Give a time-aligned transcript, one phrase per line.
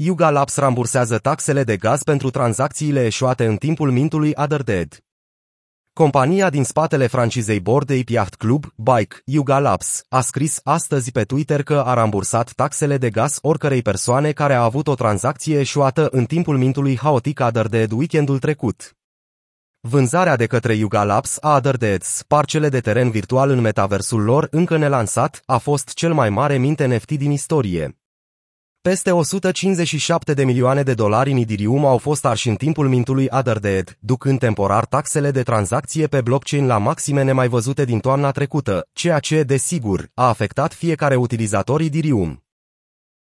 [0.00, 4.98] Yuga Labs rambursează taxele de gaz pentru tranzacțiile eșuate în timpul mintului Otherdead.
[5.92, 11.24] Compania din spatele francizei Bored Ape Yacht Club, Bike, Yuga Labs, a scris astăzi pe
[11.24, 16.08] Twitter că a rambursat taxele de gaz oricărei persoane care a avut o tranzacție eșuată
[16.10, 18.96] în timpul mintului haotic Otherdead weekendul trecut.
[19.80, 24.76] Vânzarea de către Yuga Labs a Otherdeads, parcele de teren virtual în metaversul lor încă
[24.76, 27.98] nelansat, a fost cel mai mare mint NFT din istorie.
[28.88, 33.96] Peste 157 de milioane de dolari în Ethereum au fost arși în timpul mintului Otherdead,
[34.00, 39.18] ducând temporar taxele de tranzacție pe blockchain la maxime nemai văzute din toamna trecută, ceea
[39.18, 42.42] ce, desigur, a afectat fiecare utilizator Ethereum.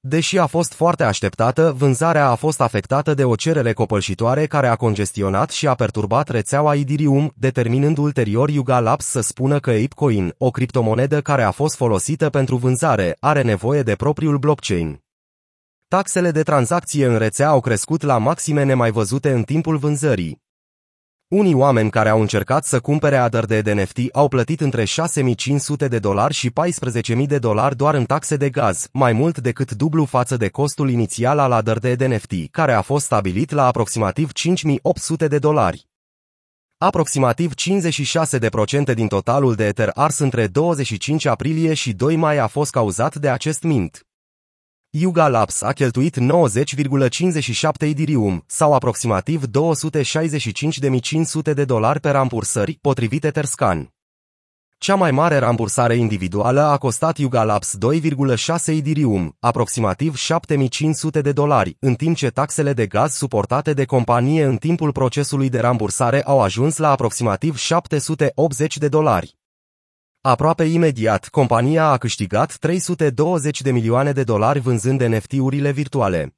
[0.00, 4.76] Deși a fost foarte așteptată, vânzarea a fost afectată de o cerere copălșitoare care a
[4.76, 10.50] congestionat și a perturbat rețeaua Ethereum, determinând ulterior Yuga Labs să spună că ApeCoin, o
[10.50, 15.03] criptomonedă care a fost folosită pentru vânzare, are nevoie de propriul blockchain.
[15.94, 20.42] Taxele de tranzacție în rețea au crescut la maxime nemai văzute în timpul vânzării.
[21.28, 25.98] Unii oameni care au încercat să cumpere adăr de NFT au plătit între 6500 de
[25.98, 30.36] dolari și 14000 de dolari doar în taxe de gaz, mai mult decât dublu față
[30.36, 35.38] de costul inițial al adăr de NFT, care a fost stabilit la aproximativ 5800 de
[35.38, 35.88] dolari.
[36.78, 37.52] Aproximativ
[38.90, 43.14] 56% din totalul de Ether ars între 25 aprilie și 2 mai a fost cauzat
[43.16, 44.06] de acest mint.
[44.96, 46.22] Yuga Labs a cheltuit 90,57
[47.78, 53.92] Ethereum, sau aproximativ 265.500 de dolari pe rambursări, potrivit Etherscan.
[54.78, 61.76] Cea mai mare rambursare individuală a costat Yuga Labs 2,6 Ethereum, aproximativ 7500 de dolari,
[61.80, 66.40] în timp ce taxele de gaz suportate de companie în timpul procesului de rambursare au
[66.40, 69.36] ajuns la aproximativ 780 de dolari.
[70.26, 76.36] Aproape imediat, compania a câștigat 320 de milioane de dolari vânzând NFT-urile virtuale.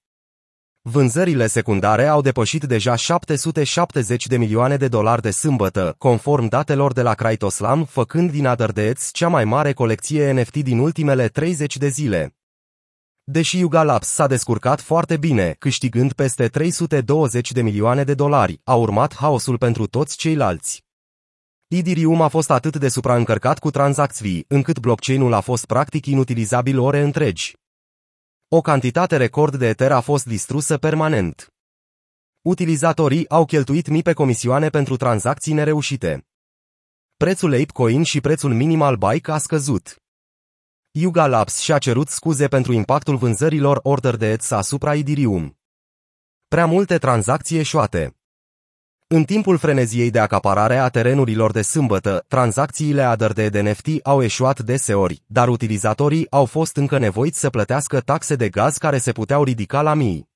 [0.80, 7.02] Vânzările secundare au depășit deja 770 de milioane de dolari de sâmbătă, conform datelor de
[7.02, 12.36] la Craitoslam, făcând din Otherdeads cea mai mare colecție NFT din ultimele 30 de zile.
[13.24, 18.74] Deși Yuga Labs s-a descurcat foarte bine, câștigând peste 320 de milioane de dolari, a
[18.74, 20.85] urmat haosul pentru toți ceilalți.
[21.68, 27.00] Ethereum a fost atât de supraîncărcat cu tranzacții, încât blockchain-ul a fost practic inutilizabil ore
[27.00, 27.56] întregi.
[28.48, 31.54] O cantitate record de Ether a fost distrusă permanent.
[32.40, 36.26] Utilizatorii au cheltuit mii pe comisioane pentru tranzacții nereușite.
[37.16, 39.96] Prețul ApeCoin și prețul minimal Bike a scăzut.
[40.90, 45.58] Yuga Labs și-a cerut scuze pentru impactul vânzărilor order de ETS asupra Ethereum.
[46.48, 48.16] Prea multe tranzacții eșuate.
[49.08, 54.60] În timpul freneziei de acaparare a terenurilor de sâmbătă, tranzacțiile adăr de NFT au eșuat
[54.60, 59.44] deseori, dar utilizatorii au fost încă nevoiți să plătească taxe de gaz care se puteau
[59.44, 60.28] ridica la mii.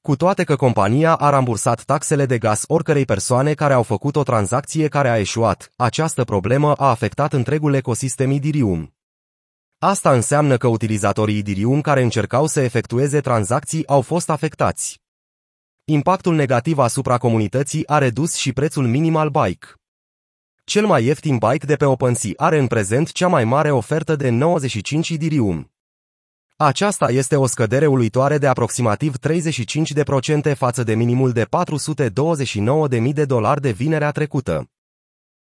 [0.00, 4.22] Cu toate că compania a rambursat taxele de gaz oricărei persoane care au făcut o
[4.22, 8.94] tranzacție care a eșuat, această problemă a afectat întregul ecosistem Ethereum.
[9.78, 15.01] Asta înseamnă că utilizatorii Ethereum care încercau să efectueze tranzacții au fost afectați.
[15.84, 19.66] Impactul negativ asupra comunității a redus și prețul minim al bike.
[20.64, 24.28] Cel mai ieftin bike de pe OpenSea are în prezent cea mai mare ofertă de
[24.28, 25.70] 95 Ethereum.
[26.56, 31.46] Aceasta este o scădere uluitoare de aproximativ 35% față de minimul de
[32.98, 34.71] 429.000 de dolari de vinerea trecută.